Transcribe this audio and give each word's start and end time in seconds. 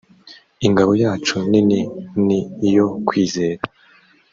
ingabo 0.67 0.91
yacu 1.03 1.35
nini 1.51 1.79
ni 2.25 2.39
iyo 2.69 2.87
kwizera 3.07 3.61